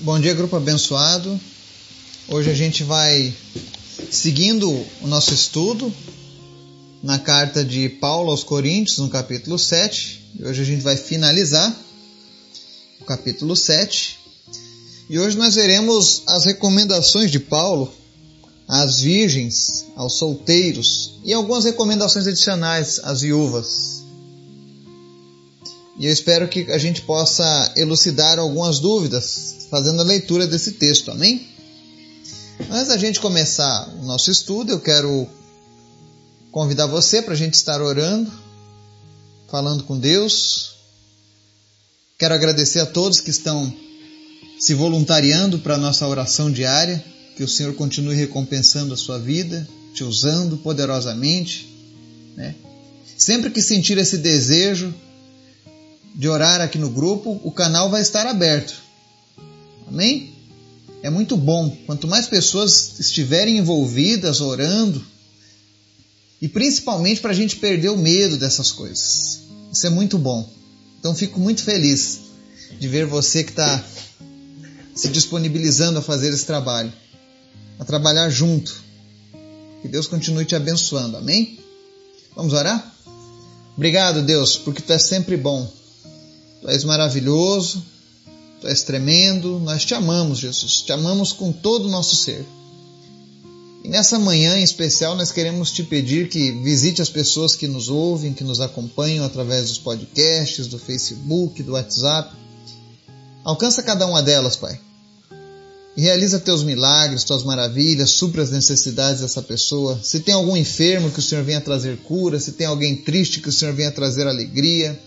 Bom 0.00 0.20
dia, 0.20 0.34
grupo 0.34 0.56
abençoado. 0.56 1.40
Hoje 2.28 2.50
a 2.50 2.54
gente 2.54 2.84
vai 2.84 3.34
seguindo 4.10 4.70
o 5.00 5.06
nosso 5.06 5.32
estudo 5.32 5.92
na 7.02 7.18
carta 7.18 7.64
de 7.64 7.88
Paulo 7.88 8.30
aos 8.30 8.42
Coríntios, 8.42 8.98
no 8.98 9.08
capítulo 9.08 9.58
7. 9.58 10.22
E 10.38 10.44
hoje 10.44 10.62
a 10.62 10.64
gente 10.64 10.82
vai 10.82 10.96
finalizar 10.96 11.74
o 13.00 13.04
capítulo 13.04 13.54
7. 13.54 14.18
E 15.08 15.18
hoje 15.18 15.36
nós 15.36 15.54
veremos 15.54 16.22
as 16.26 16.44
recomendações 16.44 17.30
de 17.30 17.38
Paulo 17.38 17.92
às 18.68 19.00
virgens, 19.00 19.86
aos 19.94 20.14
solteiros 20.14 21.12
e 21.24 21.32
algumas 21.32 21.64
recomendações 21.64 22.26
adicionais 22.26 23.00
às 23.04 23.20
viúvas. 23.20 23.95
E 25.98 26.06
eu 26.06 26.12
espero 26.12 26.46
que 26.48 26.70
a 26.70 26.78
gente 26.78 27.02
possa 27.02 27.72
elucidar 27.76 28.38
algumas 28.38 28.78
dúvidas 28.78 29.66
fazendo 29.70 30.00
a 30.00 30.04
leitura 30.04 30.46
desse 30.46 30.72
texto, 30.72 31.10
amém? 31.10 31.48
Antes 32.70 32.88
da 32.88 32.98
gente 32.98 33.18
começar 33.18 33.88
o 34.00 34.04
nosso 34.04 34.30
estudo, 34.30 34.72
eu 34.72 34.80
quero 34.80 35.26
convidar 36.50 36.86
você 36.86 37.22
para 37.22 37.32
a 37.32 37.36
gente 37.36 37.54
estar 37.54 37.80
orando, 37.80 38.30
falando 39.48 39.84
com 39.84 39.98
Deus. 39.98 40.74
Quero 42.18 42.34
agradecer 42.34 42.80
a 42.80 42.86
todos 42.86 43.20
que 43.20 43.30
estão 43.30 43.72
se 44.58 44.74
voluntariando 44.74 45.58
para 45.58 45.74
a 45.74 45.78
nossa 45.78 46.06
oração 46.06 46.50
diária, 46.50 47.02
que 47.36 47.42
o 47.42 47.48
Senhor 47.48 47.74
continue 47.74 48.14
recompensando 48.14 48.92
a 48.92 48.96
sua 48.96 49.18
vida, 49.18 49.66
te 49.94 50.04
usando 50.04 50.58
poderosamente. 50.58 51.68
Né? 52.36 52.54
Sempre 53.16 53.50
que 53.50 53.62
sentir 53.62 53.96
esse 53.98 54.18
desejo 54.18 54.94
de 56.16 56.28
orar 56.28 56.62
aqui 56.62 56.78
no 56.78 56.88
grupo, 56.88 57.38
o 57.44 57.52
canal 57.52 57.90
vai 57.90 58.00
estar 58.00 58.26
aberto. 58.26 58.74
Amém? 59.86 60.32
É 61.02 61.10
muito 61.10 61.36
bom. 61.36 61.76
Quanto 61.84 62.08
mais 62.08 62.26
pessoas 62.26 62.98
estiverem 62.98 63.58
envolvidas, 63.58 64.40
orando, 64.40 65.04
e 66.40 66.48
principalmente 66.48 67.20
para 67.20 67.32
a 67.32 67.34
gente 67.34 67.56
perder 67.56 67.90
o 67.90 67.98
medo 67.98 68.38
dessas 68.38 68.72
coisas. 68.72 69.40
Isso 69.70 69.86
é 69.86 69.90
muito 69.90 70.16
bom. 70.16 70.48
Então 70.98 71.14
fico 71.14 71.38
muito 71.38 71.62
feliz 71.62 72.20
de 72.80 72.88
ver 72.88 73.04
você 73.04 73.44
que 73.44 73.50
está 73.50 73.84
se 74.94 75.08
disponibilizando 75.08 75.98
a 75.98 76.02
fazer 76.02 76.32
esse 76.32 76.46
trabalho, 76.46 76.92
a 77.78 77.84
trabalhar 77.84 78.30
junto. 78.30 78.82
Que 79.82 79.88
Deus 79.88 80.06
continue 80.06 80.46
te 80.46 80.56
abençoando. 80.56 81.18
Amém? 81.18 81.58
Vamos 82.34 82.54
orar? 82.54 82.94
Obrigado, 83.76 84.22
Deus, 84.22 84.56
porque 84.56 84.80
tu 84.80 84.92
és 84.94 85.02
sempre 85.02 85.36
bom. 85.36 85.70
Tu 86.60 86.68
és 86.68 86.84
maravilhoso 86.84 87.82
Tu 88.60 88.68
és 88.68 88.82
tremendo, 88.82 89.58
nós 89.60 89.84
te 89.84 89.94
amamos, 89.94 90.38
Jesus, 90.38 90.80
te 90.80 90.92
amamos 90.92 91.32
com 91.32 91.52
todo 91.52 91.86
o 91.86 91.90
nosso 91.90 92.16
ser. 92.16 92.44
E 93.84 93.88
nessa 93.88 94.18
manhã 94.18 94.58
em 94.58 94.62
especial 94.62 95.14
nós 95.14 95.30
queremos 95.30 95.70
te 95.70 95.84
pedir 95.84 96.28
que 96.28 96.50
visite 96.50 97.02
as 97.02 97.10
pessoas 97.10 97.54
que 97.54 97.68
nos 97.68 97.88
ouvem, 97.88 98.32
que 98.32 98.42
nos 98.42 98.60
acompanham 98.60 99.24
através 99.24 99.68
dos 99.68 99.78
podcasts, 99.78 100.66
do 100.66 100.78
Facebook, 100.78 101.62
do 101.62 101.72
WhatsApp. 101.72 102.34
Alcança 103.44 103.82
cada 103.82 104.06
uma 104.06 104.22
delas, 104.22 104.56
Pai. 104.56 104.80
E 105.96 106.00
realiza 106.00 106.40
teus 106.40 106.64
milagres, 106.64 107.24
tuas 107.24 107.44
maravilhas, 107.44 108.10
supra 108.10 108.42
as 108.42 108.50
necessidades 108.50 109.20
dessa 109.20 109.42
pessoa. 109.42 109.98
Se 110.02 110.20
tem 110.20 110.34
algum 110.34 110.56
enfermo, 110.56 111.10
que 111.10 111.20
o 111.20 111.22
Senhor 111.22 111.44
venha 111.44 111.60
trazer 111.60 111.98
cura. 111.98 112.40
Se 112.40 112.52
tem 112.52 112.66
alguém 112.66 112.96
triste, 112.96 113.40
que 113.40 113.48
o 113.48 113.52
Senhor 113.52 113.72
venha 113.72 113.92
trazer 113.92 114.26
alegria. 114.26 114.98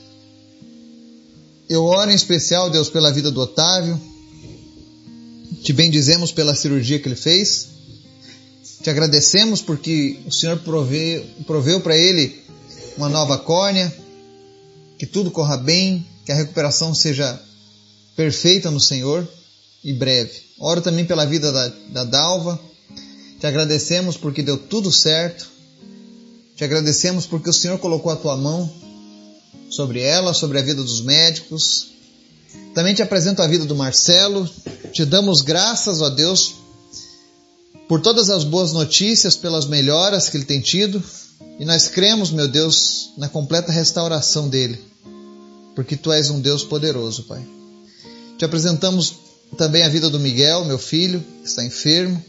Eu 1.69 1.85
oro 1.85 2.09
em 2.09 2.15
especial, 2.15 2.67
Deus, 2.67 2.89
pela 2.89 3.11
vida 3.11 3.29
do 3.29 3.41
Otávio. 3.41 4.01
Te 5.61 5.71
bendizemos 5.71 6.31
pela 6.31 6.55
cirurgia 6.55 6.97
que 6.97 7.07
ele 7.07 7.15
fez. 7.15 7.67
Te 8.81 8.89
agradecemos 8.89 9.61
porque 9.61 10.19
o 10.25 10.31
Senhor 10.31 10.57
proveu, 10.61 11.23
proveu 11.45 11.79
para 11.79 11.95
ele 11.95 12.41
uma 12.97 13.07
nova 13.07 13.37
córnea. 13.37 13.93
Que 14.97 15.05
tudo 15.05 15.29
corra 15.29 15.57
bem, 15.57 16.03
que 16.25 16.31
a 16.31 16.35
recuperação 16.35 16.95
seja 16.95 17.39
perfeita 18.15 18.71
no 18.71 18.79
Senhor 18.79 19.27
e 19.83 19.93
breve. 19.93 20.41
Oro 20.59 20.81
também 20.81 21.05
pela 21.05 21.23
vida 21.23 21.51
da, 21.51 21.67
da 21.89 22.03
Dalva. 22.03 22.59
Te 23.39 23.45
agradecemos 23.45 24.17
porque 24.17 24.41
deu 24.41 24.57
tudo 24.57 24.91
certo. 24.91 25.47
Te 26.55 26.63
agradecemos 26.63 27.27
porque 27.27 27.51
o 27.51 27.53
Senhor 27.53 27.77
colocou 27.77 28.11
a 28.11 28.15
tua 28.15 28.35
mão 28.35 28.88
sobre 29.69 30.01
ela, 30.01 30.33
sobre 30.33 30.57
a 30.57 30.61
vida 30.61 30.81
dos 30.81 31.01
médicos. 31.01 31.89
Também 32.73 32.93
te 32.93 33.01
apresento 33.01 33.41
a 33.41 33.47
vida 33.47 33.65
do 33.65 33.75
Marcelo. 33.75 34.49
Te 34.91 35.05
damos 35.05 35.41
graças, 35.41 36.01
ó 36.01 36.09
Deus, 36.09 36.55
por 37.87 38.01
todas 38.01 38.29
as 38.29 38.43
boas 38.43 38.73
notícias, 38.73 39.35
pelas 39.35 39.65
melhoras 39.65 40.29
que 40.29 40.37
ele 40.37 40.45
tem 40.45 40.59
tido. 40.59 41.01
E 41.59 41.65
nós 41.65 41.87
cremos, 41.87 42.31
meu 42.31 42.47
Deus, 42.47 43.11
na 43.17 43.27
completa 43.27 43.71
restauração 43.71 44.47
dele, 44.47 44.79
porque 45.75 45.97
tu 45.97 46.11
és 46.11 46.29
um 46.29 46.39
Deus 46.39 46.63
poderoso, 46.63 47.23
Pai. 47.23 47.45
Te 48.37 48.45
apresentamos 48.45 49.13
também 49.57 49.83
a 49.83 49.89
vida 49.89 50.09
do 50.09 50.19
Miguel, 50.19 50.63
meu 50.63 50.79
filho, 50.79 51.23
que 51.41 51.49
está 51.49 51.63
enfermo. 51.63 52.23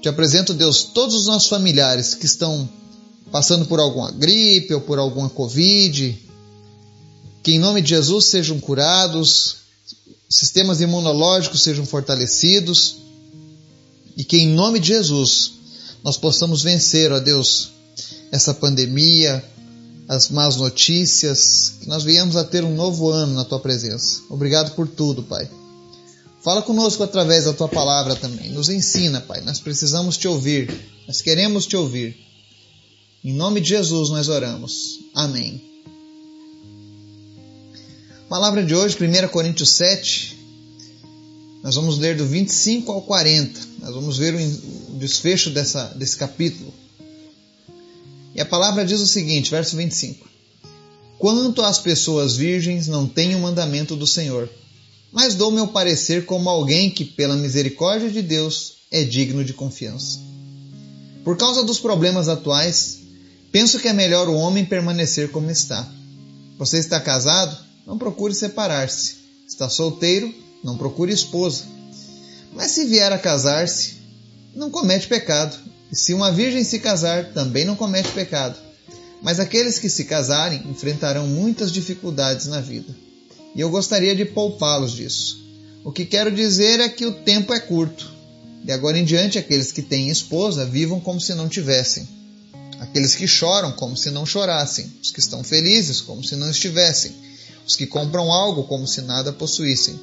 Te 0.00 0.08
apresento, 0.08 0.54
Deus, 0.54 0.84
todos 0.84 1.14
os 1.14 1.26
nossos 1.26 1.48
familiares 1.48 2.14
que 2.14 2.26
estão 2.26 2.68
passando 3.30 3.66
por 3.66 3.80
alguma 3.80 4.10
gripe 4.10 4.74
ou 4.74 4.80
por 4.80 4.98
alguma 4.98 5.28
Covid. 5.28 6.18
Que 7.42 7.52
em 7.52 7.58
nome 7.58 7.82
de 7.82 7.90
Jesus 7.90 8.26
sejam 8.26 8.58
curados, 8.60 9.56
sistemas 10.28 10.80
imunológicos 10.80 11.62
sejam 11.62 11.84
fortalecidos 11.84 12.96
e 14.16 14.24
que 14.24 14.38
em 14.38 14.48
nome 14.48 14.78
de 14.78 14.88
Jesus 14.88 15.52
nós 16.02 16.16
possamos 16.16 16.62
vencer, 16.62 17.12
ó 17.12 17.20
Deus, 17.20 17.70
essa 18.30 18.52
pandemia, 18.52 19.44
as 20.08 20.28
más 20.28 20.56
notícias, 20.56 21.74
que 21.80 21.88
nós 21.88 22.02
venhamos 22.02 22.36
a 22.36 22.44
ter 22.44 22.64
um 22.64 22.74
novo 22.74 23.10
ano 23.10 23.34
na 23.34 23.44
tua 23.44 23.60
presença. 23.60 24.20
Obrigado 24.28 24.74
por 24.74 24.88
tudo, 24.88 25.22
Pai. 25.22 25.48
Fala 26.42 26.60
conosco 26.60 27.02
através 27.04 27.44
da 27.44 27.52
tua 27.52 27.68
palavra 27.68 28.16
também. 28.16 28.50
Nos 28.50 28.68
ensina, 28.68 29.20
Pai. 29.20 29.40
Nós 29.42 29.60
precisamos 29.60 30.16
te 30.16 30.26
ouvir. 30.26 30.68
Nós 31.06 31.20
queremos 31.20 31.66
te 31.66 31.76
ouvir. 31.76 32.16
Em 33.24 33.32
nome 33.32 33.60
de 33.60 33.68
Jesus 33.68 34.10
nós 34.10 34.28
oramos. 34.28 34.98
Amém. 35.14 35.62
Palavra 38.28 38.64
de 38.64 38.74
hoje, 38.74 38.96
1 38.96 39.28
Coríntios 39.28 39.70
7. 39.70 40.36
Nós 41.62 41.76
vamos 41.76 41.98
ler 41.98 42.16
do 42.16 42.26
25 42.26 42.90
ao 42.90 43.02
40. 43.02 43.60
Nós 43.78 43.94
vamos 43.94 44.18
ver 44.18 44.34
o 44.34 44.98
desfecho 44.98 45.50
dessa, 45.50 45.84
desse 45.94 46.16
capítulo. 46.16 46.74
E 48.34 48.40
a 48.40 48.44
palavra 48.44 48.84
diz 48.84 49.00
o 49.00 49.06
seguinte, 49.06 49.52
verso 49.52 49.76
25: 49.76 50.28
Quanto 51.16 51.62
às 51.62 51.78
pessoas 51.78 52.34
virgens, 52.34 52.88
não 52.88 53.06
tenho 53.06 53.38
o 53.38 53.42
mandamento 53.42 53.94
do 53.94 54.06
Senhor, 54.06 54.50
mas 55.12 55.36
dou 55.36 55.52
meu 55.52 55.68
parecer 55.68 56.26
como 56.26 56.50
alguém 56.50 56.90
que, 56.90 57.04
pela 57.04 57.36
misericórdia 57.36 58.10
de 58.10 58.20
Deus, 58.20 58.78
é 58.90 59.04
digno 59.04 59.44
de 59.44 59.52
confiança. 59.52 60.18
Por 61.22 61.36
causa 61.36 61.62
dos 61.62 61.78
problemas 61.78 62.28
atuais, 62.28 63.01
Penso 63.52 63.78
que 63.78 63.86
é 63.86 63.92
melhor 63.92 64.30
o 64.30 64.34
homem 64.34 64.64
permanecer 64.64 65.30
como 65.30 65.50
está. 65.50 65.86
Você 66.56 66.78
está 66.78 66.98
casado? 66.98 67.54
Não 67.86 67.98
procure 67.98 68.34
separar-se. 68.34 69.16
Está 69.46 69.68
solteiro? 69.68 70.34
Não 70.64 70.78
procure 70.78 71.12
esposa. 71.12 71.64
Mas 72.54 72.70
se 72.70 72.86
vier 72.86 73.12
a 73.12 73.18
casar-se, 73.18 73.96
não 74.54 74.70
comete 74.70 75.06
pecado. 75.06 75.54
E 75.92 75.96
se 75.96 76.14
uma 76.14 76.32
virgem 76.32 76.64
se 76.64 76.78
casar, 76.78 77.34
também 77.34 77.66
não 77.66 77.76
comete 77.76 78.08
pecado. 78.12 78.58
Mas 79.20 79.38
aqueles 79.38 79.78
que 79.78 79.90
se 79.90 80.06
casarem 80.06 80.62
enfrentarão 80.70 81.26
muitas 81.26 81.70
dificuldades 81.70 82.46
na 82.46 82.60
vida. 82.62 82.96
E 83.54 83.60
eu 83.60 83.68
gostaria 83.68 84.16
de 84.16 84.24
poupá-los 84.24 84.92
disso. 84.92 85.44
O 85.84 85.92
que 85.92 86.06
quero 86.06 86.30
dizer 86.30 86.80
é 86.80 86.88
que 86.88 87.04
o 87.04 87.12
tempo 87.12 87.52
é 87.52 87.60
curto. 87.60 88.10
De 88.64 88.72
agora 88.72 88.98
em 88.98 89.04
diante, 89.04 89.38
aqueles 89.38 89.70
que 89.70 89.82
têm 89.82 90.08
esposa 90.08 90.64
vivam 90.64 90.98
como 90.98 91.20
se 91.20 91.34
não 91.34 91.50
tivessem 91.50 92.21
aqueles 92.82 93.14
que 93.14 93.28
choram 93.28 93.70
como 93.72 93.96
se 93.96 94.10
não 94.10 94.26
chorassem, 94.26 94.92
os 95.00 95.12
que 95.12 95.20
estão 95.20 95.44
felizes 95.44 96.00
como 96.00 96.24
se 96.24 96.34
não 96.34 96.50
estivessem, 96.50 97.12
os 97.64 97.76
que 97.76 97.86
compram 97.86 98.32
algo 98.32 98.64
como 98.64 98.88
se 98.88 99.00
nada 99.02 99.32
possuíssem, 99.32 99.98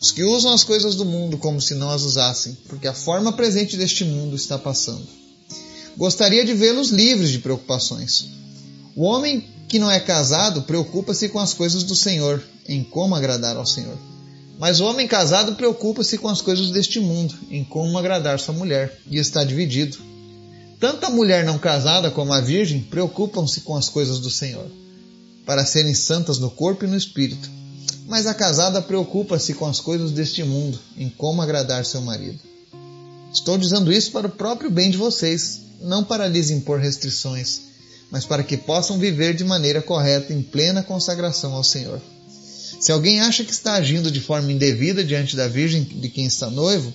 os 0.00 0.10
que 0.10 0.24
usam 0.24 0.52
as 0.52 0.64
coisas 0.64 0.94
do 0.94 1.04
mundo 1.04 1.36
como 1.36 1.60
se 1.60 1.74
não 1.74 1.90
as 1.90 2.02
usassem, 2.02 2.56
porque 2.68 2.88
a 2.88 2.94
forma 2.94 3.34
presente 3.34 3.76
deste 3.76 4.02
mundo 4.02 4.34
está 4.34 4.58
passando. 4.58 5.06
Gostaria 5.96 6.42
de 6.42 6.54
vê-los 6.54 6.88
livres 6.88 7.30
de 7.30 7.38
preocupações. 7.38 8.26
O 8.94 9.04
homem 9.04 9.46
que 9.68 9.78
não 9.78 9.90
é 9.90 10.00
casado 10.00 10.62
preocupa-se 10.62 11.28
com 11.28 11.38
as 11.38 11.52
coisas 11.52 11.82
do 11.82 11.94
Senhor, 11.94 12.42
em 12.66 12.82
como 12.82 13.14
agradar 13.14 13.56
ao 13.56 13.66
Senhor. 13.66 13.96
Mas 14.58 14.80
o 14.80 14.86
homem 14.86 15.06
casado 15.06 15.54
preocupa-se 15.54 16.16
com 16.16 16.28
as 16.28 16.40
coisas 16.40 16.70
deste 16.70 16.98
mundo, 16.98 17.34
em 17.50 17.62
como 17.62 17.98
agradar 17.98 18.38
sua 18.38 18.54
mulher, 18.54 18.98
e 19.10 19.18
está 19.18 19.44
dividido. 19.44 20.15
Tanto 20.78 21.06
a 21.06 21.10
mulher 21.10 21.44
não 21.44 21.58
casada 21.58 22.10
como 22.10 22.32
a 22.32 22.40
virgem 22.40 22.80
preocupam-se 22.80 23.62
com 23.62 23.76
as 23.76 23.88
coisas 23.88 24.18
do 24.18 24.30
Senhor, 24.30 24.66
para 25.44 25.64
serem 25.64 25.94
santas 25.94 26.38
no 26.38 26.50
corpo 26.50 26.84
e 26.84 26.88
no 26.88 26.96
espírito. 26.96 27.48
mas 28.06 28.26
a 28.26 28.34
casada 28.34 28.80
preocupa-se 28.80 29.54
com 29.54 29.66
as 29.66 29.80
coisas 29.80 30.12
deste 30.12 30.42
mundo, 30.44 30.78
em 30.96 31.08
como 31.08 31.42
agradar 31.42 31.84
seu 31.84 32.00
marido. 32.00 32.38
Estou 33.32 33.58
dizendo 33.58 33.92
isso 33.92 34.12
para 34.12 34.28
o 34.28 34.30
próprio 34.30 34.70
bem 34.70 34.90
de 34.90 34.96
vocês, 34.96 35.60
não 35.80 36.04
para 36.04 36.28
lhes 36.28 36.50
impor 36.50 36.78
restrições, 36.78 37.60
mas 38.10 38.24
para 38.24 38.44
que 38.44 38.56
possam 38.56 38.98
viver 38.98 39.34
de 39.34 39.44
maneira 39.44 39.82
correta 39.82 40.32
em 40.32 40.40
plena 40.40 40.82
consagração 40.82 41.52
ao 41.52 41.64
Senhor. 41.64 42.00
Se 42.80 42.92
alguém 42.92 43.20
acha 43.20 43.44
que 43.44 43.50
está 43.50 43.74
agindo 43.74 44.10
de 44.10 44.20
forma 44.20 44.52
indevida 44.52 45.02
diante 45.02 45.34
da 45.34 45.48
Virgem 45.48 45.82
de 45.82 46.08
quem 46.08 46.26
está 46.26 46.48
noivo, 46.48 46.92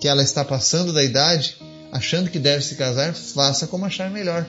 que 0.00 0.08
ela 0.08 0.22
está 0.22 0.44
passando 0.44 0.92
da 0.92 1.04
idade, 1.04 1.56
achando 1.92 2.30
que 2.30 2.38
deve 2.38 2.64
se 2.64 2.74
casar, 2.74 3.14
faça 3.14 3.66
como 3.66 3.84
achar 3.84 4.10
melhor. 4.10 4.46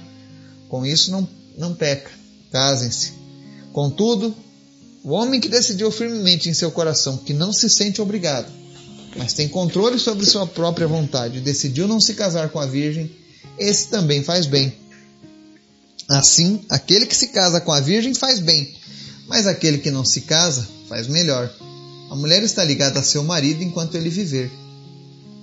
Com 0.69 0.85
isso 0.85 1.11
não, 1.11 1.27
não 1.57 1.73
peca. 1.73 2.11
Casem-se. 2.51 3.13
Contudo, 3.71 4.35
o 5.03 5.11
homem 5.11 5.39
que 5.39 5.47
decidiu 5.47 5.91
firmemente 5.91 6.49
em 6.49 6.53
seu 6.53 6.71
coração 6.71 7.17
que 7.17 7.33
não 7.33 7.53
se 7.53 7.69
sente 7.69 8.01
obrigado, 8.01 8.51
mas 9.15 9.33
tem 9.33 9.47
controle 9.47 9.99
sobre 9.99 10.25
sua 10.25 10.45
própria 10.45 10.87
vontade 10.87 11.37
e 11.37 11.41
decidiu 11.41 11.87
não 11.87 11.99
se 11.99 12.13
casar 12.13 12.49
com 12.49 12.59
a 12.59 12.65
Virgem, 12.65 13.09
esse 13.57 13.87
também 13.87 14.23
faz 14.23 14.45
bem. 14.45 14.73
Assim, 16.09 16.61
aquele 16.69 17.05
que 17.05 17.15
se 17.15 17.27
casa 17.27 17.59
com 17.59 17.71
a 17.71 17.79
Virgem 17.79 18.13
faz 18.13 18.39
bem, 18.39 18.75
mas 19.27 19.47
aquele 19.47 19.77
que 19.77 19.91
não 19.91 20.05
se 20.05 20.21
casa 20.21 20.67
faz 20.87 21.07
melhor. 21.07 21.51
A 22.09 22.15
mulher 22.15 22.43
está 22.43 22.63
ligada 22.63 22.99
a 22.99 23.03
seu 23.03 23.23
marido 23.23 23.63
enquanto 23.63 23.95
ele 23.95 24.09
viver. 24.09 24.49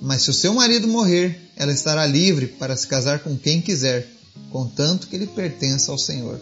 Mas 0.00 0.22
se 0.22 0.30
o 0.30 0.34
seu 0.34 0.54
marido 0.54 0.86
morrer, 0.86 1.50
ela 1.56 1.72
estará 1.72 2.06
livre 2.06 2.46
para 2.46 2.76
se 2.76 2.86
casar 2.86 3.20
com 3.20 3.36
quem 3.36 3.60
quiser, 3.60 4.06
contanto 4.50 5.06
que 5.06 5.16
ele 5.16 5.26
pertença 5.26 5.90
ao 5.90 5.98
Senhor. 5.98 6.40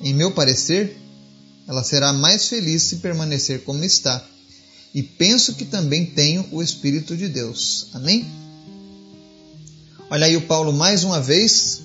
Em 0.00 0.14
meu 0.14 0.30
parecer, 0.32 0.96
ela 1.66 1.84
será 1.84 2.12
mais 2.12 2.48
feliz 2.48 2.82
se 2.82 2.96
permanecer 2.96 3.62
como 3.64 3.84
está. 3.84 4.24
E 4.94 5.02
penso 5.02 5.54
que 5.54 5.64
também 5.64 6.06
tenho 6.06 6.46
o 6.50 6.62
Espírito 6.62 7.16
de 7.16 7.28
Deus. 7.28 7.88
Amém? 7.92 8.26
Olha 10.10 10.26
aí 10.26 10.36
o 10.36 10.46
Paulo 10.46 10.72
mais 10.72 11.04
uma 11.04 11.20
vez 11.20 11.82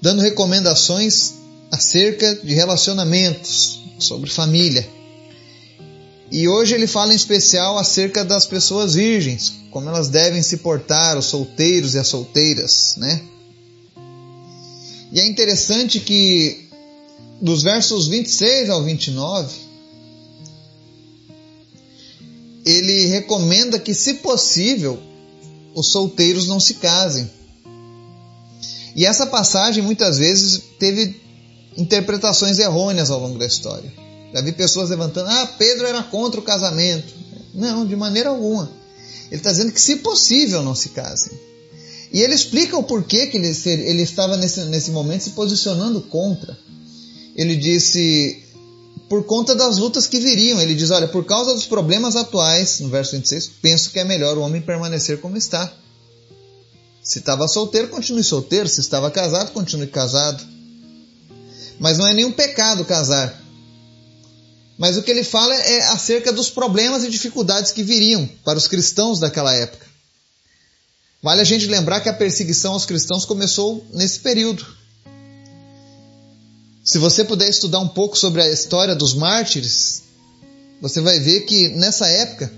dando 0.00 0.22
recomendações 0.22 1.34
acerca 1.70 2.36
de 2.36 2.54
relacionamentos, 2.54 3.80
sobre 3.98 4.30
família. 4.30 4.88
E 6.30 6.48
hoje 6.48 6.74
ele 6.74 6.86
fala 6.86 7.12
em 7.12 7.16
especial 7.16 7.76
acerca 7.76 8.24
das 8.24 8.46
pessoas 8.46 8.94
virgens, 8.94 9.52
como 9.70 9.88
elas 9.88 10.08
devem 10.08 10.42
se 10.42 10.58
portar, 10.58 11.18
os 11.18 11.26
solteiros 11.26 11.94
e 11.94 11.98
as 11.98 12.06
solteiras, 12.06 12.94
né? 12.98 13.20
E 15.12 15.18
é 15.18 15.26
interessante 15.26 15.98
que 15.98 16.68
dos 17.40 17.62
versos 17.62 18.06
26 18.06 18.70
ao 18.70 18.84
29, 18.84 19.52
ele 22.64 23.06
recomenda 23.06 23.78
que, 23.78 23.92
se 23.92 24.14
possível, 24.14 25.00
os 25.74 25.88
solteiros 25.88 26.46
não 26.46 26.60
se 26.60 26.74
casem. 26.74 27.28
E 28.94 29.04
essa 29.04 29.26
passagem 29.26 29.82
muitas 29.82 30.18
vezes 30.18 30.62
teve 30.78 31.20
interpretações 31.76 32.58
errôneas 32.58 33.10
ao 33.10 33.20
longo 33.20 33.38
da 33.38 33.46
história. 33.46 33.92
Já 34.32 34.40
vi 34.40 34.52
pessoas 34.52 34.90
levantando, 34.90 35.28
ah, 35.28 35.46
Pedro 35.58 35.86
era 35.86 36.02
contra 36.02 36.40
o 36.40 36.42
casamento. 36.42 37.12
Não, 37.54 37.86
de 37.86 37.96
maneira 37.96 38.28
alguma. 38.28 38.70
Ele 39.26 39.40
está 39.40 39.50
dizendo 39.50 39.72
que, 39.72 39.80
se 39.80 39.96
possível, 39.96 40.62
não 40.62 40.74
se 40.74 40.90
casem. 40.90 41.32
E 42.12 42.20
ele 42.20 42.34
explica 42.34 42.76
o 42.76 42.82
porquê 42.82 43.26
que 43.26 43.36
ele, 43.36 43.48
ele 43.64 44.02
estava 44.02 44.36
nesse, 44.36 44.60
nesse 44.64 44.90
momento 44.90 45.22
se 45.22 45.30
posicionando 45.30 46.00
contra. 46.02 46.58
Ele 47.36 47.54
disse, 47.56 48.42
por 49.10 49.24
conta 49.24 49.56
das 49.56 49.76
lutas 49.76 50.06
que 50.06 50.20
viriam. 50.20 50.60
Ele 50.60 50.74
diz: 50.74 50.92
Olha, 50.92 51.08
por 51.08 51.24
causa 51.24 51.52
dos 51.52 51.66
problemas 51.66 52.14
atuais, 52.14 52.78
no 52.78 52.88
verso 52.88 53.12
26, 53.12 53.50
penso 53.60 53.90
que 53.90 53.98
é 53.98 54.04
melhor 54.04 54.38
o 54.38 54.42
homem 54.42 54.62
permanecer 54.62 55.20
como 55.20 55.36
está. 55.36 55.70
Se 57.02 57.18
estava 57.18 57.48
solteiro, 57.48 57.88
continue 57.88 58.22
solteiro. 58.22 58.68
Se 58.68 58.80
estava 58.80 59.10
casado, 59.10 59.50
continue 59.50 59.88
casado. 59.88 60.44
Mas 61.80 61.98
não 61.98 62.06
é 62.06 62.14
nenhum 62.14 62.30
pecado 62.30 62.84
casar. 62.84 63.39
Mas 64.80 64.96
o 64.96 65.02
que 65.02 65.10
ele 65.10 65.22
fala 65.22 65.54
é 65.54 65.82
acerca 65.88 66.32
dos 66.32 66.48
problemas 66.48 67.04
e 67.04 67.10
dificuldades 67.10 67.70
que 67.70 67.82
viriam 67.82 68.26
para 68.42 68.56
os 68.56 68.66
cristãos 68.66 69.20
daquela 69.20 69.52
época. 69.54 69.86
Vale 71.22 71.42
a 71.42 71.44
gente 71.44 71.66
lembrar 71.66 72.00
que 72.00 72.08
a 72.08 72.14
perseguição 72.14 72.72
aos 72.72 72.86
cristãos 72.86 73.26
começou 73.26 73.86
nesse 73.92 74.20
período. 74.20 74.66
Se 76.82 76.96
você 76.96 77.22
puder 77.22 77.50
estudar 77.50 77.80
um 77.80 77.88
pouco 77.88 78.16
sobre 78.16 78.40
a 78.40 78.48
história 78.48 78.94
dos 78.94 79.12
mártires, 79.12 80.04
você 80.80 81.02
vai 81.02 81.20
ver 81.20 81.42
que 81.42 81.68
nessa 81.76 82.08
época 82.08 82.50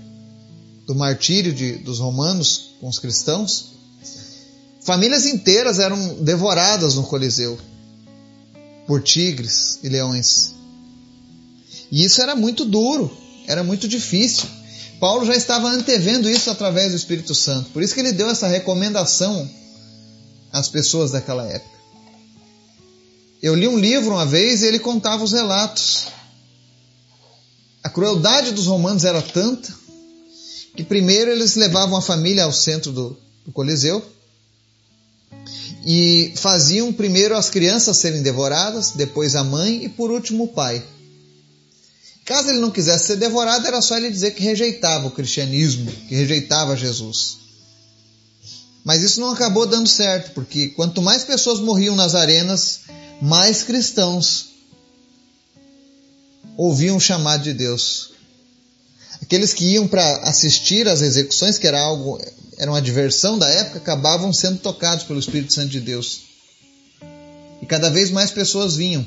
do 0.87 0.95
martírio 0.95 1.53
de, 1.53 1.73
dos 1.79 1.99
romanos 1.99 2.71
com 2.79 2.87
os 2.87 2.99
cristãos, 2.99 3.73
famílias 4.79 5.25
inteiras 5.25 5.77
eram 5.77 6.23
devoradas 6.23 6.95
no 6.95 7.03
Coliseu 7.03 7.59
por 8.87 9.03
tigres 9.03 9.77
e 9.83 9.89
leões. 9.89 10.62
E 11.93 12.03
isso 12.03 12.23
era 12.23 12.35
muito 12.35 12.65
duro, 12.65 13.15
era 13.45 13.63
muito 13.63 13.87
difícil. 13.87 14.45
Paulo 14.99 15.27
já 15.27 15.35
estava 15.35 15.67
antevendo 15.67 16.27
isso 16.27 16.49
através 16.49 16.89
do 16.89 16.97
Espírito 16.97 17.35
Santo. 17.35 17.69
Por 17.69 17.83
isso 17.83 17.93
que 17.93 17.99
ele 17.99 18.11
deu 18.11 18.27
essa 18.31 18.47
recomendação 18.47 19.47
às 20.51 20.67
pessoas 20.67 21.11
daquela 21.11 21.45
época. 21.45 21.77
Eu 23.43 23.53
li 23.53 23.67
um 23.67 23.77
livro 23.77 24.09
uma 24.09 24.25
vez 24.25 24.63
e 24.63 24.65
ele 24.65 24.79
contava 24.79 25.23
os 25.23 25.33
relatos. 25.33 26.07
A 27.83 27.89
crueldade 27.89 28.53
dos 28.53 28.65
romanos 28.65 29.05
era 29.05 29.21
tanta 29.21 29.71
que 30.75 30.83
primeiro 30.83 31.29
eles 31.29 31.53
levavam 31.55 31.95
a 31.95 32.01
família 32.01 32.45
ao 32.45 32.51
centro 32.51 32.91
do, 32.91 33.15
do 33.45 33.51
Coliseu 33.51 34.03
e 35.85 36.33
faziam 36.37 36.91
primeiro 36.91 37.37
as 37.37 37.51
crianças 37.51 37.97
serem 37.97 38.23
devoradas, 38.23 38.93
depois 38.95 39.35
a 39.35 39.43
mãe 39.43 39.83
e 39.83 39.89
por 39.89 40.09
último 40.09 40.45
o 40.45 40.47
pai. 40.47 40.83
Caso 42.25 42.49
ele 42.49 42.59
não 42.59 42.71
quisesse 42.71 43.07
ser 43.07 43.15
devorado, 43.17 43.67
era 43.67 43.81
só 43.81 43.97
ele 43.97 44.09
dizer 44.09 44.31
que 44.31 44.43
rejeitava 44.43 45.07
o 45.07 45.11
cristianismo, 45.11 45.91
que 46.07 46.15
rejeitava 46.15 46.75
Jesus. 46.77 47.37
Mas 48.83 49.01
isso 49.01 49.19
não 49.19 49.31
acabou 49.31 49.65
dando 49.65 49.87
certo, 49.87 50.31
porque 50.33 50.69
quanto 50.69 51.01
mais 51.01 51.23
pessoas 51.23 51.59
morriam 51.59 51.95
nas 51.95 52.15
arenas, 52.15 52.81
mais 53.21 53.63
cristãos 53.63 54.53
ouviam 56.57 56.97
o 56.97 57.01
chamado 57.01 57.43
de 57.43 57.53
Deus. 57.53 58.11
Aqueles 59.21 59.53
que 59.53 59.65
iam 59.65 59.87
para 59.87 60.17
assistir 60.17 60.87
às 60.87 61.01
execuções, 61.01 61.57
que 61.57 61.65
era 61.67 61.79
algo, 61.79 62.21
era 62.57 62.69
uma 62.69 62.81
diversão 62.81 63.37
da 63.37 63.49
época, 63.49 63.79
acabavam 63.79 64.33
sendo 64.33 64.59
tocados 64.59 65.05
pelo 65.05 65.19
Espírito 65.19 65.53
Santo 65.53 65.69
de 65.69 65.79
Deus. 65.79 66.21
E 67.61 67.65
cada 67.65 67.89
vez 67.89 68.11
mais 68.11 68.31
pessoas 68.31 68.75
vinham. 68.75 69.05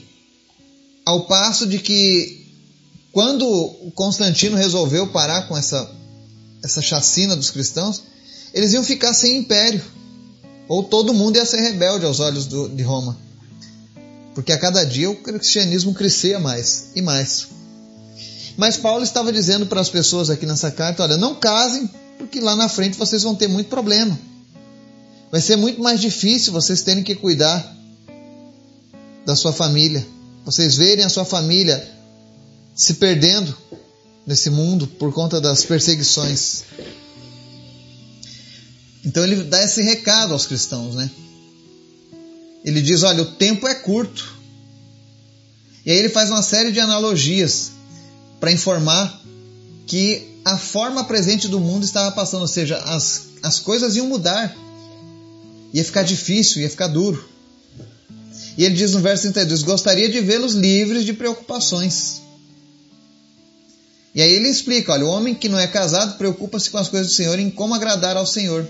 Ao 1.04 1.26
passo 1.26 1.66
de 1.66 1.78
que 1.78 2.45
quando 3.16 3.46
Constantino 3.94 4.58
resolveu 4.58 5.06
parar 5.06 5.48
com 5.48 5.56
essa, 5.56 5.90
essa 6.62 6.82
chacina 6.82 7.34
dos 7.34 7.48
cristãos, 7.48 8.02
eles 8.52 8.74
iam 8.74 8.84
ficar 8.84 9.14
sem 9.14 9.38
império. 9.38 9.80
Ou 10.68 10.82
todo 10.82 11.14
mundo 11.14 11.36
ia 11.36 11.46
ser 11.46 11.62
rebelde 11.62 12.04
aos 12.04 12.20
olhos 12.20 12.44
do, 12.44 12.68
de 12.68 12.82
Roma. 12.82 13.16
Porque 14.34 14.52
a 14.52 14.58
cada 14.58 14.84
dia 14.84 15.08
o 15.08 15.16
cristianismo 15.16 15.94
crescia 15.94 16.38
mais 16.38 16.88
e 16.94 17.00
mais. 17.00 17.46
Mas 18.54 18.76
Paulo 18.76 19.02
estava 19.02 19.32
dizendo 19.32 19.64
para 19.64 19.80
as 19.80 19.88
pessoas 19.88 20.28
aqui 20.28 20.44
nessa 20.44 20.70
carta: 20.70 21.02
olha, 21.02 21.16
não 21.16 21.36
casem, 21.36 21.88
porque 22.18 22.38
lá 22.38 22.54
na 22.54 22.68
frente 22.68 22.98
vocês 22.98 23.22
vão 23.22 23.34
ter 23.34 23.48
muito 23.48 23.70
problema. 23.70 24.20
Vai 25.32 25.40
ser 25.40 25.56
muito 25.56 25.80
mais 25.80 26.02
difícil 26.02 26.52
vocês 26.52 26.82
terem 26.82 27.02
que 27.02 27.14
cuidar 27.14 27.66
da 29.24 29.34
sua 29.34 29.54
família. 29.54 30.06
Vocês 30.44 30.76
verem 30.76 31.02
a 31.02 31.08
sua 31.08 31.24
família 31.24 31.95
se 32.76 32.94
perdendo 32.94 33.56
nesse 34.26 34.50
mundo 34.50 34.86
por 34.86 35.12
conta 35.12 35.40
das 35.40 35.64
perseguições. 35.64 36.64
Então 39.02 39.24
ele 39.24 39.44
dá 39.44 39.62
esse 39.64 39.82
recado 39.82 40.34
aos 40.34 40.46
cristãos, 40.46 40.94
né? 40.94 41.10
Ele 42.62 42.82
diz: 42.82 43.02
olha, 43.02 43.22
o 43.22 43.32
tempo 43.32 43.66
é 43.66 43.74
curto. 43.74 44.36
E 45.86 45.90
aí 45.90 45.96
ele 45.96 46.08
faz 46.08 46.28
uma 46.30 46.42
série 46.42 46.72
de 46.72 46.80
analogias 46.80 47.70
para 48.40 48.52
informar 48.52 49.22
que 49.86 50.36
a 50.44 50.58
forma 50.58 51.04
presente 51.04 51.48
do 51.48 51.60
mundo 51.60 51.84
estava 51.84 52.10
passando, 52.12 52.42
ou 52.42 52.48
seja, 52.48 52.76
as, 52.78 53.28
as 53.42 53.58
coisas 53.60 53.96
iam 53.96 54.08
mudar. 54.08 54.54
Ia 55.72 55.84
ficar 55.84 56.02
difícil, 56.02 56.62
ia 56.62 56.70
ficar 56.70 56.88
duro. 56.88 57.26
E 58.58 58.64
ele 58.64 58.74
diz 58.74 58.92
no 58.92 59.00
verso 59.00 59.22
32: 59.22 59.62
Gostaria 59.62 60.08
de 60.08 60.20
vê-los 60.20 60.54
livres 60.54 61.04
de 61.04 61.12
preocupações. 61.12 62.25
E 64.16 64.22
aí 64.22 64.32
ele 64.32 64.48
explica: 64.48 64.94
olha, 64.94 65.04
o 65.04 65.10
homem 65.10 65.34
que 65.34 65.46
não 65.46 65.58
é 65.58 65.66
casado 65.66 66.16
preocupa-se 66.16 66.70
com 66.70 66.78
as 66.78 66.88
coisas 66.88 67.08
do 67.08 67.14
Senhor 67.14 67.38
em 67.38 67.50
como 67.50 67.74
agradar 67.74 68.16
ao 68.16 68.26
Senhor. 68.26 68.66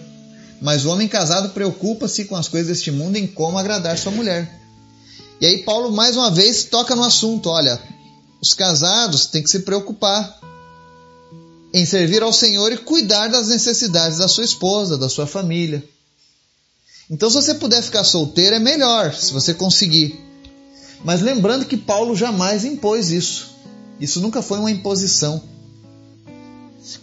Mas 0.60 0.84
o 0.84 0.90
homem 0.90 1.06
casado 1.06 1.50
preocupa-se 1.50 2.24
com 2.24 2.34
as 2.34 2.48
coisas 2.48 2.66
deste 2.68 2.90
mundo 2.90 3.14
em 3.14 3.28
como 3.28 3.56
agradar 3.56 3.96
sua 3.96 4.10
mulher. 4.10 4.52
E 5.40 5.46
aí 5.46 5.58
Paulo 5.58 5.92
mais 5.92 6.16
uma 6.16 6.32
vez 6.32 6.64
toca 6.64 6.96
no 6.96 7.04
assunto: 7.04 7.48
olha, 7.48 7.80
os 8.42 8.54
casados 8.54 9.26
têm 9.26 9.40
que 9.40 9.48
se 9.48 9.60
preocupar 9.60 10.36
em 11.72 11.86
servir 11.86 12.24
ao 12.24 12.32
Senhor 12.32 12.72
e 12.72 12.78
cuidar 12.78 13.28
das 13.28 13.46
necessidades 13.46 14.18
da 14.18 14.26
sua 14.26 14.44
esposa, 14.44 14.98
da 14.98 15.08
sua 15.08 15.28
família. 15.28 15.84
Então, 17.08 17.30
se 17.30 17.36
você 17.36 17.54
puder 17.54 17.82
ficar 17.82 18.02
solteiro, 18.02 18.56
é 18.56 18.58
melhor, 18.58 19.14
se 19.14 19.32
você 19.32 19.54
conseguir. 19.54 20.18
Mas 21.04 21.20
lembrando 21.20 21.66
que 21.66 21.76
Paulo 21.76 22.16
jamais 22.16 22.64
impôs 22.64 23.10
isso. 23.10 23.55
Isso 24.00 24.20
nunca 24.20 24.42
foi 24.42 24.58
uma 24.58 24.70
imposição. 24.70 25.42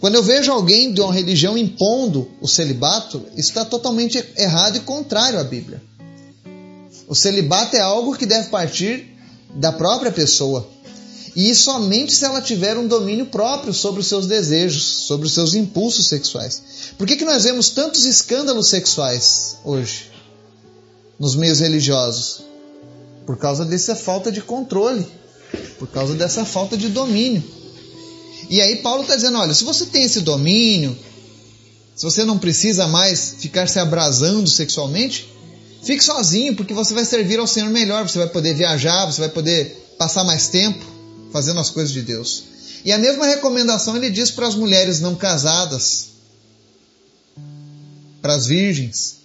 Quando 0.00 0.14
eu 0.14 0.22
vejo 0.22 0.50
alguém 0.50 0.92
de 0.92 1.00
uma 1.00 1.12
religião 1.12 1.58
impondo 1.58 2.30
o 2.40 2.48
celibato, 2.48 3.24
isso 3.36 3.50
está 3.50 3.64
totalmente 3.64 4.24
errado 4.36 4.76
e 4.76 4.80
contrário 4.80 5.38
à 5.38 5.44
Bíblia. 5.44 5.82
O 7.06 7.14
celibato 7.14 7.76
é 7.76 7.80
algo 7.80 8.16
que 8.16 8.24
deve 8.24 8.48
partir 8.48 9.14
da 9.54 9.72
própria 9.72 10.10
pessoa. 10.10 10.66
E 11.36 11.54
somente 11.54 12.14
se 12.14 12.24
ela 12.24 12.40
tiver 12.40 12.78
um 12.78 12.86
domínio 12.86 13.26
próprio 13.26 13.74
sobre 13.74 14.00
os 14.00 14.06
seus 14.06 14.26
desejos, 14.26 14.84
sobre 14.84 15.26
os 15.26 15.34
seus 15.34 15.54
impulsos 15.54 16.06
sexuais. 16.06 16.62
Por 16.96 17.06
que, 17.06 17.16
que 17.16 17.24
nós 17.24 17.42
vemos 17.42 17.70
tantos 17.70 18.04
escândalos 18.04 18.68
sexuais 18.68 19.56
hoje 19.64 20.10
nos 21.18 21.34
meios 21.34 21.60
religiosos? 21.60 22.42
Por 23.26 23.36
causa 23.36 23.64
dessa 23.64 23.96
falta 23.96 24.30
de 24.30 24.40
controle, 24.40 25.06
por 25.78 25.88
causa 25.88 26.14
dessa 26.14 26.44
falta 26.44 26.76
de 26.76 26.88
domínio. 26.88 27.42
E 28.48 28.60
aí 28.60 28.76
Paulo 28.76 29.02
está 29.02 29.16
dizendo: 29.16 29.38
olha, 29.38 29.54
se 29.54 29.64
você 29.64 29.86
tem 29.86 30.04
esse 30.04 30.20
domínio, 30.20 30.96
se 31.94 32.04
você 32.04 32.24
não 32.24 32.38
precisa 32.38 32.86
mais 32.86 33.36
ficar 33.38 33.68
se 33.68 33.78
abrasando 33.78 34.48
sexualmente, 34.50 35.28
fique 35.82 36.02
sozinho, 36.02 36.54
porque 36.56 36.74
você 36.74 36.92
vai 36.94 37.04
servir 37.04 37.38
ao 37.38 37.46
Senhor 37.46 37.70
melhor, 37.70 38.08
você 38.08 38.18
vai 38.18 38.28
poder 38.28 38.54
viajar, 38.54 39.06
você 39.06 39.20
vai 39.20 39.30
poder 39.30 39.94
passar 39.98 40.24
mais 40.24 40.48
tempo 40.48 40.84
fazendo 41.32 41.60
as 41.60 41.70
coisas 41.70 41.92
de 41.92 42.02
Deus. 42.02 42.44
E 42.84 42.92
a 42.92 42.98
mesma 42.98 43.26
recomendação 43.26 43.96
ele 43.96 44.10
diz 44.10 44.30
para 44.30 44.46
as 44.46 44.54
mulheres 44.54 45.00
não 45.00 45.14
casadas, 45.14 46.08
para 48.20 48.34
as 48.34 48.46
virgens. 48.46 49.16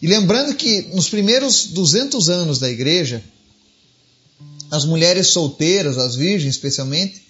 E 0.00 0.06
lembrando 0.06 0.54
que 0.54 0.82
nos 0.94 1.08
primeiros 1.08 1.66
200 1.66 2.28
anos 2.28 2.58
da 2.58 2.70
igreja, 2.70 3.22
as 4.74 4.84
mulheres 4.84 5.28
solteiras, 5.28 5.96
as 5.96 6.16
virgens 6.16 6.56
especialmente, 6.56 7.22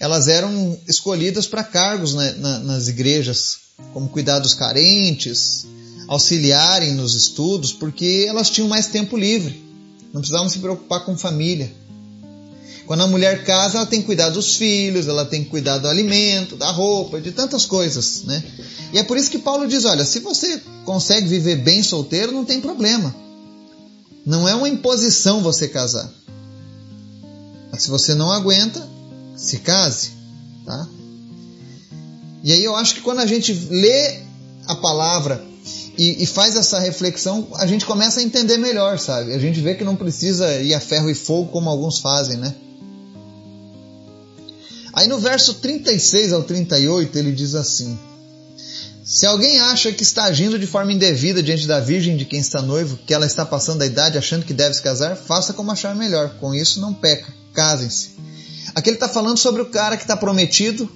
elas 0.00 0.26
eram 0.26 0.76
escolhidas 0.88 1.46
para 1.46 1.62
cargos 1.62 2.12
na, 2.12 2.32
na, 2.32 2.58
nas 2.58 2.88
igrejas, 2.88 3.58
como 3.92 4.08
cuidar 4.08 4.40
dos 4.40 4.52
carentes, 4.52 5.64
auxiliarem 6.08 6.94
nos 6.94 7.14
estudos, 7.14 7.72
porque 7.72 8.26
elas 8.28 8.50
tinham 8.50 8.68
mais 8.68 8.88
tempo 8.88 9.16
livre, 9.16 9.62
não 10.12 10.20
precisavam 10.20 10.48
se 10.48 10.58
preocupar 10.58 11.04
com 11.04 11.16
família. 11.16 11.72
Quando 12.84 13.04
a 13.04 13.06
mulher 13.06 13.44
casa, 13.44 13.76
ela 13.76 13.86
tem 13.86 14.00
que 14.00 14.06
cuidar 14.06 14.30
dos 14.30 14.56
filhos, 14.56 15.06
ela 15.06 15.24
tem 15.24 15.44
que 15.44 15.50
cuidar 15.50 15.78
do 15.78 15.86
alimento, 15.86 16.56
da 16.56 16.72
roupa, 16.72 17.20
de 17.20 17.30
tantas 17.30 17.64
coisas, 17.64 18.24
né? 18.24 18.42
E 18.92 18.98
é 18.98 19.04
por 19.04 19.16
isso 19.16 19.30
que 19.30 19.38
Paulo 19.38 19.68
diz: 19.68 19.84
olha, 19.84 20.04
se 20.04 20.18
você 20.20 20.60
consegue 20.84 21.28
viver 21.28 21.56
bem 21.56 21.80
solteiro, 21.80 22.32
não 22.32 22.44
tem 22.44 22.60
problema. 22.60 23.14
Não 24.24 24.48
é 24.48 24.54
uma 24.54 24.68
imposição 24.68 25.42
você 25.42 25.68
casar. 25.68 26.17
Mas 27.78 27.84
se 27.84 27.90
você 27.90 28.12
não 28.12 28.32
aguenta, 28.32 28.84
se 29.36 29.60
case, 29.60 30.10
tá? 30.66 30.88
E 32.42 32.52
aí 32.52 32.64
eu 32.64 32.74
acho 32.74 32.96
que 32.96 33.00
quando 33.00 33.20
a 33.20 33.26
gente 33.26 33.52
lê 33.70 34.20
a 34.66 34.74
palavra 34.74 35.44
e, 35.96 36.24
e, 36.24 36.26
faz 36.26 36.56
essa 36.56 36.80
reflexão, 36.80 37.46
a 37.54 37.68
gente 37.68 37.86
começa 37.86 38.18
a 38.18 38.22
entender 38.24 38.56
melhor, 38.56 38.98
sabe? 38.98 39.32
A 39.32 39.38
gente 39.38 39.60
vê 39.60 39.76
que 39.76 39.84
não 39.84 39.94
precisa 39.94 40.60
ir 40.60 40.74
a 40.74 40.80
ferro 40.80 41.08
e 41.08 41.14
fogo 41.14 41.52
como 41.52 41.70
alguns 41.70 42.00
fazem, 42.00 42.36
né? 42.36 42.52
Aí 44.92 45.06
no 45.06 45.20
verso 45.20 45.54
36 45.54 46.32
ao 46.32 46.42
38 46.42 47.16
ele 47.16 47.30
diz 47.30 47.54
assim: 47.54 47.96
Se 49.08 49.24
alguém 49.24 49.58
acha 49.58 49.90
que 49.90 50.02
está 50.02 50.24
agindo 50.24 50.58
de 50.58 50.66
forma 50.66 50.92
indevida 50.92 51.42
diante 51.42 51.66
da 51.66 51.80
virgem 51.80 52.14
de 52.14 52.26
quem 52.26 52.40
está 52.40 52.60
noivo, 52.60 52.98
que 53.06 53.14
ela 53.14 53.24
está 53.24 53.42
passando 53.46 53.80
a 53.80 53.86
idade 53.86 54.18
achando 54.18 54.44
que 54.44 54.52
deve 54.52 54.74
se 54.74 54.82
casar, 54.82 55.16
faça 55.16 55.54
como 55.54 55.72
achar 55.72 55.96
melhor. 55.96 56.34
Com 56.38 56.54
isso 56.54 56.78
não 56.78 56.92
peca. 56.92 57.32
Casem-se. 57.54 58.10
Aqui 58.74 58.90
ele 58.90 58.96
está 58.96 59.08
falando 59.08 59.38
sobre 59.38 59.62
o 59.62 59.70
cara 59.70 59.96
que 59.96 60.04
está 60.04 60.14
prometido, 60.14 60.86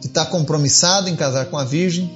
que 0.00 0.08
está 0.08 0.26
compromissado 0.26 1.08
em 1.08 1.14
casar 1.14 1.46
com 1.46 1.56
a 1.56 1.62
virgem. 1.62 2.10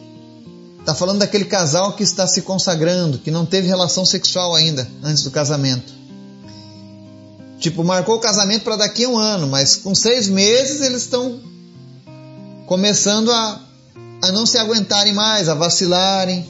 Está 0.80 0.92
falando 0.92 1.20
daquele 1.20 1.44
casal 1.44 1.92
que 1.92 2.02
está 2.02 2.26
se 2.26 2.42
consagrando, 2.42 3.18
que 3.20 3.30
não 3.30 3.46
teve 3.46 3.68
relação 3.68 4.04
sexual 4.04 4.56
ainda 4.56 4.88
antes 5.04 5.22
do 5.22 5.30
casamento. 5.30 5.94
Tipo, 7.60 7.84
marcou 7.84 8.16
o 8.16 8.20
casamento 8.20 8.64
para 8.64 8.74
daqui 8.74 9.04
a 9.04 9.08
um 9.08 9.16
ano, 9.20 9.46
mas 9.46 9.76
com 9.76 9.94
seis 9.94 10.28
meses 10.28 10.80
eles 10.80 11.02
estão 11.02 11.40
começando 12.66 13.30
a, 13.30 13.65
a 14.22 14.32
não 14.32 14.46
se 14.46 14.58
aguentarem 14.58 15.12
mais, 15.12 15.48
a 15.48 15.54
vacilarem. 15.54 16.46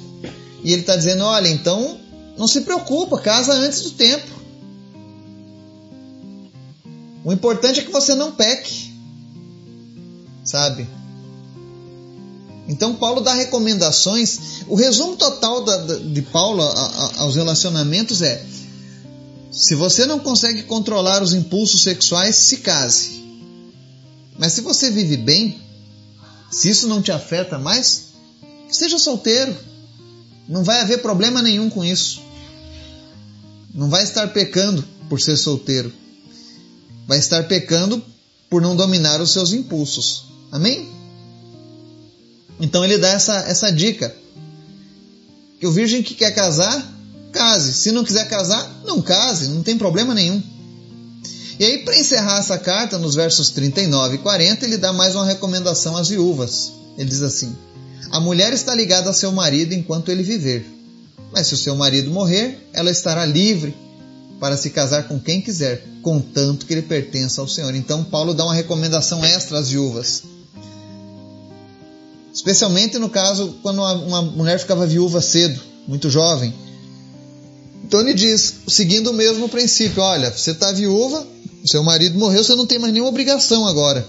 E 0.63 0.73
ele 0.73 0.83
está 0.83 0.97
dizendo: 0.97 1.25
olha, 1.25 1.49
então 1.49 1.99
não 2.37 2.47
se 2.47 2.63
preocupa, 2.63 3.19
casa 3.19 3.53
antes 3.53 3.83
do 3.83 3.91
tempo. 3.93 4.37
O 7.25 7.33
importante 7.33 7.81
é 7.81 7.83
que 7.83 7.91
você 7.91 8.15
não 8.15 8.33
peque, 8.33 8.93
sabe? 10.45 10.87
Então 12.69 12.95
Paulo 12.95 13.21
dá 13.21 13.35
recomendações. 13.35 14.63
O 14.69 14.75
resumo 14.75 15.17
total 15.17 15.65
da, 15.65 15.97
de 15.97 16.23
Paulo 16.23 16.63
a, 16.63 16.69
a, 16.69 17.21
aos 17.23 17.35
relacionamentos 17.35 18.23
é: 18.23 18.45
se 19.51 19.75
você 19.75 20.07
não 20.07 20.19
consegue 20.19 20.65
controlar 20.65 21.23
os 21.23 21.33
impulsos 21.33 21.83
sexuais, 21.83 22.37
se 22.37 22.59
case. 22.59 23.25
Mas 24.39 24.53
se 24.53 24.61
você 24.61 24.91
vive 24.91 25.17
bem, 25.17 25.59
se 26.51 26.71
isso 26.71 26.87
não 26.87 27.03
te 27.03 27.13
afeta 27.13 27.59
mais, 27.59 28.09
seja 28.71 28.99
solteiro. 28.99 29.57
Não 30.49 30.63
vai 30.63 30.81
haver 30.81 31.03
problema 31.03 31.43
nenhum 31.43 31.69
com 31.69 31.85
isso. 31.85 32.23
Não 33.75 33.91
vai 33.91 34.05
estar 34.05 34.29
pecando 34.29 34.85
por 35.09 35.21
ser 35.21 35.37
solteiro. 35.37 35.93
Vai 37.07 37.19
estar 37.19 37.45
pecando 37.45 38.03
por 38.49 38.63
não 38.63 38.77
dominar 38.77 39.21
os 39.21 39.33
seus 39.33 39.53
impulsos. 39.53 40.25
Amém? 40.51 40.89
Então 42.61 42.85
ele 42.85 42.99
dá 42.99 43.09
essa, 43.09 43.37
essa 43.41 43.71
dica. 43.71 44.15
Que 45.61 45.67
o 45.67 45.73
virgem 45.73 46.03
que 46.03 46.15
quer 46.15 46.33
casar, 46.35 46.87
case. 47.33 47.75
Se 47.75 47.93
não 47.93 48.05
quiser 48.05 48.29
casar, 48.29 48.83
não 48.85 49.03
case, 49.03 49.49
não 49.49 49.63
tem 49.63 49.77
problema 49.77 50.15
nenhum. 50.15 50.43
E 51.59 51.65
aí, 51.65 51.79
para 51.79 51.97
encerrar 51.97 52.39
essa 52.39 52.59
carta, 52.59 52.99
nos 52.99 53.15
versos 53.15 53.51
39 53.51 54.17
e 54.17 54.19
40, 54.19 54.65
ele 54.67 54.77
dá 54.77 54.93
mais 54.93 55.15
uma 55.15 55.25
recomendação 55.25 55.97
às 55.97 56.09
viúvas. 56.09 56.73
Ele 56.99 57.09
diz 57.09 57.23
assim: 57.23 57.57
A 58.11 58.21
mulher 58.21 58.53
está 58.53 58.75
ligada 58.75 59.09
a 59.09 59.15
seu 59.15 59.33
marido 59.33 59.73
enquanto 59.73 60.11
ele 60.11 60.23
viver. 60.23 60.67
Mas 61.33 61.47
se 61.47 61.55
o 61.55 61.57
seu 61.57 61.75
marido 61.75 62.11
morrer, 62.11 62.69
ela 62.73 62.91
estará 62.91 63.25
livre 63.25 63.75
para 64.39 64.57
se 64.57 64.69
casar 64.69 65.09
com 65.09 65.19
quem 65.19 65.41
quiser, 65.41 65.83
contanto 66.03 66.67
que 66.67 66.75
ele 66.75 66.83
pertença 66.83 67.41
ao 67.41 67.49
Senhor. 67.49 67.75
Então, 67.75 68.05
Paulo 68.05 68.35
dá 68.35 68.45
uma 68.45 68.55
recomendação 68.55 69.25
extra 69.25 69.59
às 69.59 69.71
viúvas. 69.71 70.25
Especialmente 72.35 72.99
no 72.99 73.09
caso 73.09 73.57
quando 73.63 73.81
uma 73.81 74.21
mulher 74.21 74.59
ficava 74.59 74.87
viúva 74.87 75.23
cedo, 75.23 75.59
muito 75.89 76.11
jovem 76.11 76.53
então 77.87 78.01
ele 78.01 78.15
diz, 78.15 78.53
seguindo 78.67 79.11
o 79.11 79.15
mesmo 79.15 79.49
princípio: 79.49 80.03
olha, 80.03 80.33
você 80.33 80.51
está 80.51 80.73
viúva, 80.73 81.25
seu 81.65 81.85
marido 81.85 82.19
morreu, 82.19 82.43
você 82.43 82.57
não 82.57 82.67
tem 82.67 82.81
mais 82.81 82.93
nenhuma 82.93 83.11
obrigação 83.11 83.65
agora. 83.65 84.05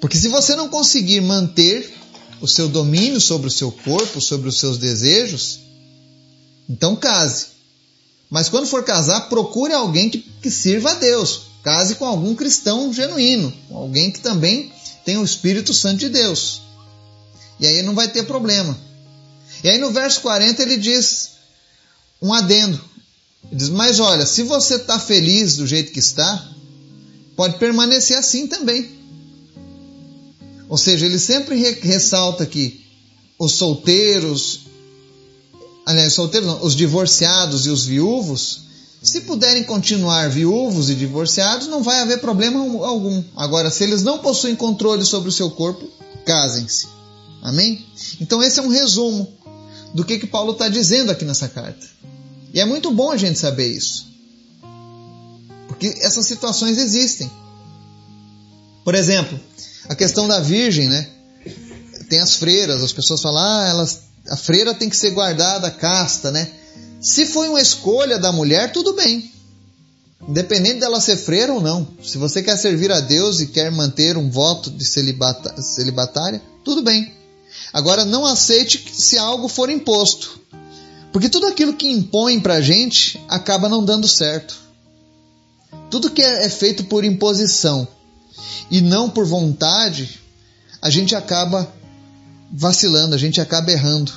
Porque 0.00 0.16
se 0.16 0.28
você 0.28 0.56
não 0.56 0.66
conseguir 0.70 1.20
manter 1.20 1.92
o 2.40 2.48
seu 2.48 2.66
domínio 2.66 3.20
sobre 3.20 3.48
o 3.48 3.50
seu 3.50 3.70
corpo, 3.70 4.18
sobre 4.18 4.48
os 4.48 4.58
seus 4.58 4.78
desejos, 4.78 5.60
então 6.66 6.96
case. 6.96 7.48
Mas 8.30 8.48
quando 8.48 8.66
for 8.66 8.82
casar, 8.82 9.28
procure 9.28 9.74
alguém 9.74 10.08
que, 10.08 10.18
que 10.40 10.50
sirva 10.50 10.92
a 10.92 10.94
Deus. 10.94 11.42
Case 11.62 11.96
com 11.96 12.06
algum 12.06 12.34
cristão 12.34 12.92
genuíno, 12.92 13.52
alguém 13.70 14.10
que 14.10 14.20
também 14.20 14.72
tem 15.04 15.18
o 15.18 15.24
Espírito 15.24 15.74
Santo 15.74 15.98
de 15.98 16.08
Deus. 16.08 16.62
E 17.60 17.66
aí 17.66 17.82
não 17.82 17.94
vai 17.94 18.08
ter 18.08 18.22
problema. 18.22 18.76
E 19.62 19.68
aí 19.68 19.76
no 19.76 19.90
verso 19.90 20.22
40 20.22 20.62
ele 20.62 20.78
diz: 20.78 21.33
um 22.24 22.32
adendo. 22.32 22.80
Ele 23.50 23.56
diz: 23.56 23.68
Mas 23.68 24.00
olha, 24.00 24.24
se 24.24 24.42
você 24.42 24.76
está 24.76 24.98
feliz 24.98 25.56
do 25.56 25.66
jeito 25.66 25.92
que 25.92 25.98
está, 25.98 26.42
pode 27.36 27.58
permanecer 27.58 28.16
assim 28.16 28.46
também. 28.46 28.90
Ou 30.66 30.78
seja, 30.78 31.04
ele 31.04 31.18
sempre 31.18 31.56
ressalta 31.82 32.46
que 32.46 32.82
os 33.38 33.52
solteiros, 33.52 34.60
aliás, 35.84 36.14
solteiros 36.14 36.48
não, 36.48 36.64
os 36.64 36.74
divorciados 36.74 37.66
e 37.66 37.70
os 37.70 37.84
viúvos, 37.84 38.62
se 39.02 39.20
puderem 39.20 39.62
continuar 39.64 40.30
viúvos 40.30 40.88
e 40.88 40.94
divorciados, 40.94 41.68
não 41.68 41.82
vai 41.82 42.00
haver 42.00 42.20
problema 42.20 42.58
algum. 42.86 43.22
Agora, 43.36 43.70
se 43.70 43.84
eles 43.84 44.02
não 44.02 44.20
possuem 44.20 44.56
controle 44.56 45.04
sobre 45.04 45.28
o 45.28 45.32
seu 45.32 45.50
corpo, 45.50 45.86
casem-se. 46.24 46.86
Amém? 47.42 47.84
Então, 48.18 48.42
esse 48.42 48.58
é 48.58 48.62
um 48.62 48.68
resumo 48.68 49.30
do 49.92 50.02
que, 50.02 50.18
que 50.18 50.26
Paulo 50.26 50.52
está 50.52 50.70
dizendo 50.70 51.10
aqui 51.10 51.26
nessa 51.26 51.48
carta. 51.48 51.86
E 52.54 52.60
é 52.60 52.64
muito 52.64 52.92
bom 52.92 53.10
a 53.10 53.16
gente 53.16 53.36
saber 53.36 53.66
isso. 53.66 54.06
Porque 55.66 55.88
essas 56.00 56.24
situações 56.24 56.78
existem. 56.78 57.28
Por 58.84 58.94
exemplo, 58.94 59.38
a 59.88 59.94
questão 59.96 60.28
da 60.28 60.38
virgem, 60.38 60.88
né? 60.88 61.08
Tem 62.08 62.20
as 62.20 62.36
freiras, 62.36 62.80
as 62.80 62.92
pessoas 62.92 63.20
falam, 63.20 63.42
ah, 63.42 63.66
elas, 63.68 64.02
a 64.28 64.36
freira 64.36 64.72
tem 64.72 64.88
que 64.88 64.96
ser 64.96 65.10
guardada 65.10 65.68
casta, 65.68 66.30
né? 66.30 66.48
Se 67.00 67.26
foi 67.26 67.48
uma 67.48 67.60
escolha 67.60 68.20
da 68.20 68.30
mulher, 68.30 68.70
tudo 68.70 68.92
bem. 68.92 69.32
Independente 70.28 70.78
dela 70.78 71.00
ser 71.00 71.16
freira 71.16 71.52
ou 71.52 71.60
não. 71.60 71.88
Se 72.04 72.18
você 72.18 72.40
quer 72.40 72.56
servir 72.56 72.92
a 72.92 73.00
Deus 73.00 73.40
e 73.40 73.48
quer 73.48 73.70
manter 73.72 74.16
um 74.16 74.30
voto 74.30 74.70
de 74.70 74.84
celibata, 74.84 75.60
celibatária, 75.60 76.40
tudo 76.64 76.82
bem. 76.82 77.12
Agora, 77.72 78.04
não 78.04 78.24
aceite 78.24 78.86
se 78.92 79.18
algo 79.18 79.48
for 79.48 79.68
imposto. 79.68 80.40
Porque 81.14 81.28
tudo 81.28 81.46
aquilo 81.46 81.74
que 81.74 81.88
impõe 81.88 82.40
pra 82.40 82.60
gente 82.60 83.24
acaba 83.28 83.68
não 83.68 83.84
dando 83.84 84.08
certo. 84.08 84.56
Tudo 85.88 86.10
que 86.10 86.20
é 86.20 86.50
feito 86.50 86.82
por 86.82 87.04
imposição 87.04 87.86
e 88.68 88.80
não 88.80 89.08
por 89.08 89.24
vontade, 89.24 90.20
a 90.82 90.90
gente 90.90 91.14
acaba 91.14 91.72
vacilando, 92.50 93.14
a 93.14 93.18
gente 93.18 93.40
acaba 93.40 93.70
errando. 93.70 94.12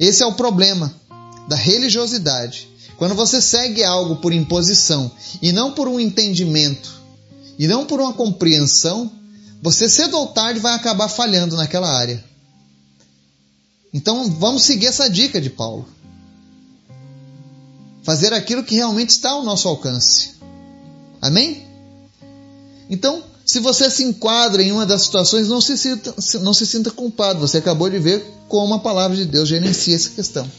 Esse 0.00 0.24
é 0.24 0.26
o 0.26 0.34
problema 0.34 0.92
da 1.46 1.54
religiosidade. 1.54 2.68
Quando 2.96 3.14
você 3.14 3.40
segue 3.40 3.84
algo 3.84 4.16
por 4.16 4.32
imposição 4.32 5.12
e 5.40 5.52
não 5.52 5.74
por 5.74 5.86
um 5.86 6.00
entendimento 6.00 6.90
e 7.56 7.68
não 7.68 7.86
por 7.86 8.00
uma 8.00 8.12
compreensão, 8.12 9.12
você 9.62 9.88
cedo 9.88 10.18
ou 10.18 10.26
tarde 10.26 10.58
vai 10.58 10.74
acabar 10.74 11.06
falhando 11.06 11.54
naquela 11.54 11.88
área. 11.88 12.24
Então 13.94 14.28
vamos 14.28 14.64
seguir 14.64 14.86
essa 14.86 15.08
dica 15.08 15.40
de 15.40 15.50
Paulo. 15.50 15.86
Fazer 18.02 18.32
aquilo 18.32 18.64
que 18.64 18.74
realmente 18.74 19.10
está 19.10 19.30
ao 19.30 19.44
nosso 19.44 19.68
alcance. 19.68 20.34
Amém? 21.20 21.66
Então, 22.88 23.22
se 23.44 23.60
você 23.60 23.90
se 23.90 24.04
enquadra 24.04 24.62
em 24.62 24.72
uma 24.72 24.86
das 24.86 25.02
situações, 25.02 25.48
não 25.48 25.60
se 25.60 25.76
sinta, 25.76 26.14
não 26.40 26.54
se 26.54 26.66
sinta 26.66 26.90
culpado. 26.90 27.40
Você 27.40 27.58
acabou 27.58 27.90
de 27.90 27.98
ver 27.98 28.24
como 28.48 28.74
a 28.74 28.78
palavra 28.78 29.16
de 29.16 29.24
Deus 29.24 29.48
gerencia 29.48 29.94
essa 29.94 30.10
questão. 30.10 30.50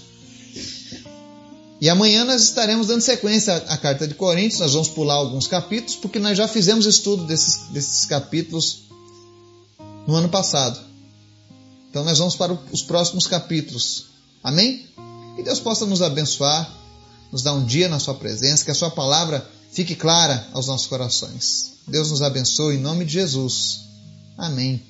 E 1.81 1.89
amanhã 1.89 2.23
nós 2.23 2.43
estaremos 2.43 2.87
dando 2.87 3.01
sequência 3.01 3.55
à, 3.55 3.75
carta 3.75 4.07
de 4.07 4.13
Coríntios, 4.13 4.59
nós 4.59 4.73
vamos 4.73 4.87
pular 4.89 5.15
alguns 5.15 5.47
capítulos, 5.47 5.95
porque 5.95 6.19
nós 6.19 6.37
já 6.37 6.47
fizemos 6.47 6.85
estudo 6.85 7.23
desses, 7.25 7.69
desses 7.69 8.05
capítulos 8.05 8.83
no 10.05 10.13
ano 10.13 10.29
passado. 10.29 10.79
Então 11.89 12.03
nós 12.03 12.19
vamos 12.19 12.35
para 12.35 12.53
os 12.71 12.83
próximos 12.83 13.25
capítulos. 13.25 14.05
Amém? 14.43 14.85
Que 15.35 15.41
Deus 15.41 15.59
possa 15.59 15.85
nos 15.87 16.03
abençoar, 16.03 16.71
nos 17.31 17.41
dar 17.41 17.53
um 17.53 17.65
dia 17.65 17.87
na 17.87 17.99
Sua 17.99 18.15
presença, 18.15 18.65
que 18.65 18.71
a 18.71 18.75
Sua 18.75 18.91
palavra 18.91 19.47
fique 19.71 19.95
clara 19.95 20.47
aos 20.53 20.67
nossos 20.67 20.87
corações. 20.87 21.73
Deus 21.87 22.11
nos 22.11 22.21
abençoe 22.21 22.75
em 22.75 22.79
nome 22.79 23.05
de 23.05 23.13
Jesus. 23.13 23.81
Amém. 24.37 24.81